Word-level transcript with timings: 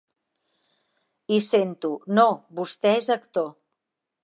I 1.35 1.39
sento: 1.49 1.93
"No, 2.21 2.25
vostè 2.61 2.97
és 3.03 3.13
actor". 3.21 3.49